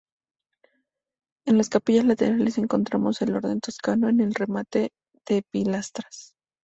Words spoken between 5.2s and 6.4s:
de pilastras.